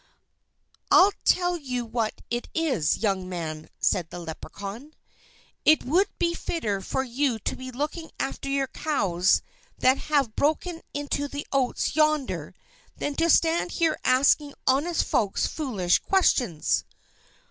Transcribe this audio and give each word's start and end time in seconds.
"I'll 0.89 1.11
tell 1.25 1.55
you 1.55 1.85
what 1.85 2.23
it 2.31 2.47
is, 2.55 2.97
young 3.03 3.29
man," 3.29 3.69
said 3.79 4.09
the 4.09 4.17
Leprechaun, 4.17 4.95
"it 5.63 5.83
would 5.83 6.07
be 6.17 6.33
fitter 6.33 6.81
for 6.81 7.03
you 7.03 7.37
to 7.37 7.55
be 7.55 7.69
looking 7.69 8.09
after 8.19 8.49
your 8.49 8.65
cows 8.65 9.43
that 9.77 9.99
have 10.09 10.35
broken 10.35 10.81
into 10.95 11.27
the 11.27 11.45
oats 11.51 11.95
yonder, 11.95 12.55
than 12.97 13.13
to 13.17 13.29
stand 13.29 13.73
here 13.73 13.99
asking 14.03 14.55
honest 14.65 15.03
folks 15.03 15.45
foolish 15.45 15.99
questions!" 15.99 16.83